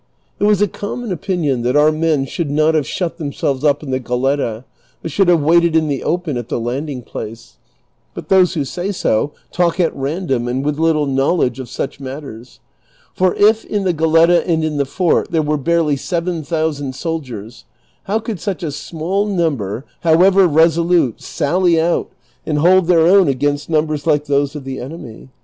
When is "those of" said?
24.25-24.63